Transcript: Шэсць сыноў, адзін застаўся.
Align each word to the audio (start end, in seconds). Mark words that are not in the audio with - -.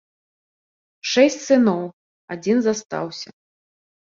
Шэсць 1.09 1.37
сыноў, 1.49 1.83
адзін 2.37 2.57
застаўся. 2.69 3.29